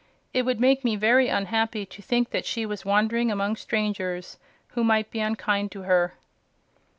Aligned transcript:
It 0.33 0.45
would 0.47 0.59
make 0.59 0.83
me 0.83 0.95
very 0.95 1.27
unhappy 1.27 1.85
to 1.85 2.01
think 2.01 2.31
that 2.31 2.43
she 2.43 2.65
was 2.65 2.83
wandering 2.83 3.29
among 3.31 3.55
strangers 3.55 4.39
who 4.69 4.83
might 4.83 5.11
be 5.11 5.19
unkind 5.19 5.71
to 5.73 5.83
her." 5.83 6.15